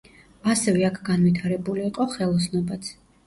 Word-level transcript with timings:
ასევე 0.53 0.85
აქ 0.87 0.97
განვითარებული 1.09 1.85
იყო 1.91 2.09
ხელოსნობაც. 2.17 2.93